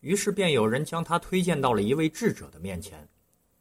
[0.00, 3.08] 于是便有人将他推荐到了一位智者的面前。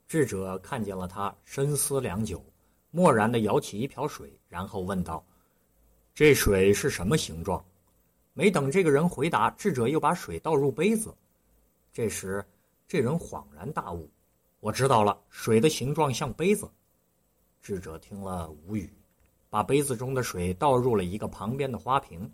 [0.07, 2.43] 智者看见了他，深思良久，
[2.91, 5.25] 默然地舀起一瓢水，然后问道
[6.13, 7.63] ：“这水是什么形状？”
[8.37, 11.15] 没等这个人回答，智者又把水倒入杯子。
[11.91, 12.45] 这时，
[12.87, 14.09] 这人恍然大悟
[14.59, 16.69] ：“我知道了，水的形状像杯子。”
[17.63, 18.93] 智者听了无语，
[19.49, 22.29] 把杯子中的水倒入了一个旁边的花瓶。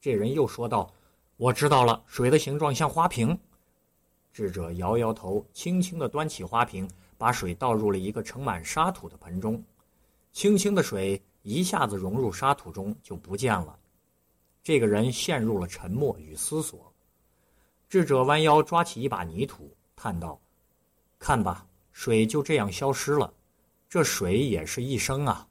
[0.00, 0.92] 这人又说道
[1.36, 3.38] ：“我知道了，水的形状像花瓶。”
[4.32, 9.62] 智者摇摇头，轻轻地端起花瓶，把水倒入了一个盛满沙土的盆中。
[10.32, 13.78] 清清的水一下子融入沙土中，就不见了。
[14.62, 16.90] 这个人陷入了沉默与思索。
[17.88, 20.40] 智者弯腰抓起一把泥土，叹道
[21.18, 23.34] ：“看吧，水就这样消失了。
[23.88, 25.46] 这水也是一生啊。”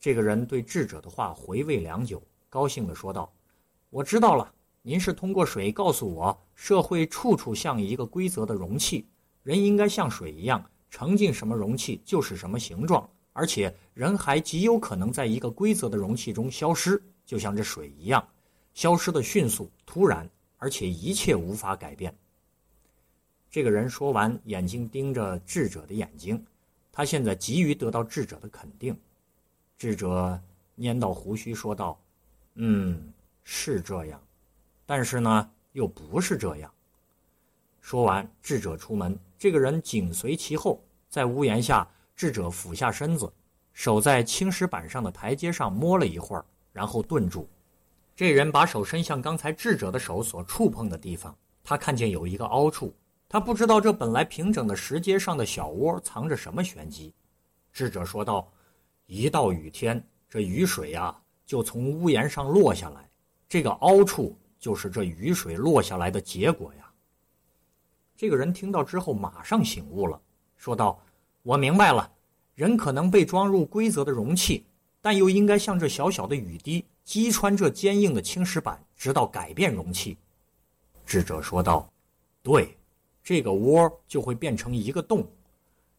[0.00, 3.30] 这个人对智者的话回味良久，高兴地说道
[3.90, 4.54] ：“我知道了，
[4.88, 9.06] 您是通过水告诉我，社会处处像一个规则的容器，
[9.42, 18.26] 人应该像水一样，盛进什么容器就是什么形状，而且人还极有可能在一个规则的容器中消失，就像这水一样，
[18.72, 22.16] 消失的迅速、突然，而且一切无法改变。”
[23.52, 26.42] 这个人说完，眼睛盯着智者的眼睛，
[26.90, 28.98] 他现在急于得到智者的肯定。
[29.76, 30.40] 智者
[30.78, 32.00] 拈到胡须，说道
[32.56, 33.12] ：“嗯，
[33.44, 34.18] 是这样，
[34.88, 36.72] 但是呢，又不是这样。”
[37.78, 40.82] 说完，智者出门，这个人紧随其后。
[41.10, 41.86] 在屋檐下，
[42.16, 43.30] 智者俯下身子，
[43.74, 47.46] 手在青石板上的台阶上摸了一会儿，然后顿住。
[48.16, 52.94] 这人把手伸向刚才智者的手所触碰的地方，他看见有一个凹处，
[53.28, 57.12] 他不知道这本来平整的石阶上的小窝藏着什么玄机。
[57.74, 58.50] 智者说道。
[59.10, 63.08] 一到雨天，这雨水呀就从屋檐上落下来，
[63.48, 66.90] 这个凹处就是这雨水落下来的结果呀。
[68.16, 70.20] 这个人听到之后马上醒悟了，
[70.56, 71.00] 说道
[71.42, 72.10] ：“我明白了，
[72.54, 74.64] 人可能被装入规则的容器，
[75.00, 80.18] 但又应该像这小小的雨滴击穿这坚硬的青石板，直到改变容器。”
[81.06, 81.88] 智者说道
[82.42, 82.76] ：“对，
[83.22, 85.26] 这个窝就会变成一个洞。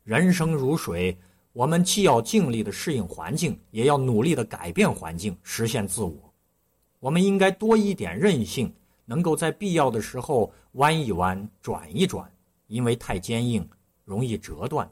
[0.04, 1.18] 人生如水。”
[1.52, 6.29] 我们既要尽力的适应环境，也要努力的改变环境，实现自我。
[7.00, 8.74] 我们应该多一点韧性，
[9.06, 12.30] 能够在必要的时候弯一弯、转一转，
[12.68, 13.68] 因为太坚硬
[14.06, 14.90] 容易折断。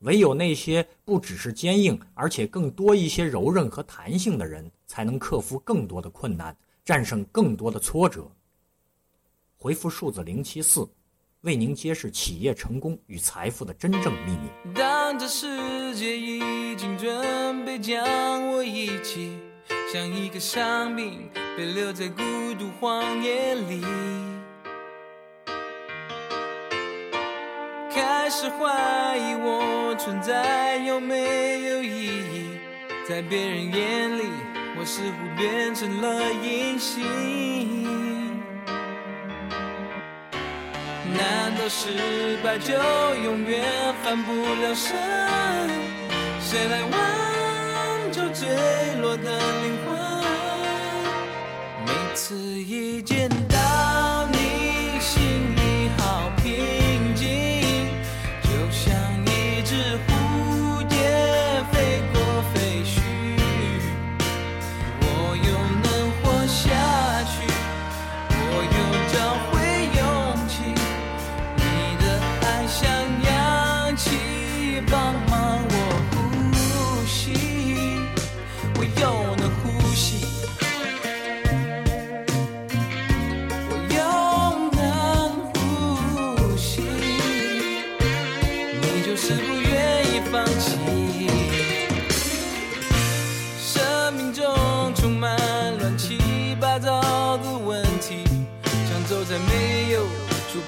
[0.00, 8.30] 唯有那些不只是坚硬，而且更多一些柔韧和弹性的人，才能克服更多的困难，战胜更多的挫折。
[9.56, 10.88] 回复数字零七四。
[11.42, 14.48] 为您揭示企业成功与财富的真正秘密。
[14.74, 19.30] 当这世界已经准备将我遗弃，
[19.92, 22.22] 像一个伤兵被留在孤
[22.58, 23.84] 独荒野里，
[27.94, 32.58] 开始怀疑我存在有没有意义，
[33.08, 34.24] 在别人眼里，
[34.76, 37.04] 我似乎变成了隐形。
[41.16, 42.74] 难道失败就
[43.22, 43.62] 永远
[44.02, 44.96] 翻不了身？
[46.40, 47.45] 谁来挽
[48.38, 48.46] 坠
[49.00, 49.96] 落的灵魂？
[51.86, 53.30] 每次一见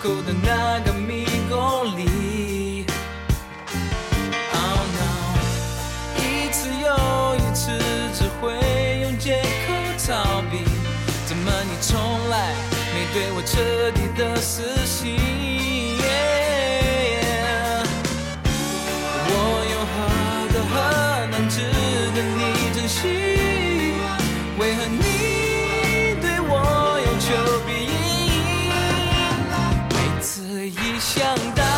[0.09, 2.87] 口的那个迷宫里。
[6.17, 7.79] 一次又一次
[8.15, 9.75] 只会用借口
[10.07, 10.65] 逃避，
[11.27, 12.01] 怎么你从
[12.31, 12.55] 来
[12.95, 15.28] 没对我彻底的死心？
[31.01, 31.78] 想到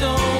[0.00, 0.33] told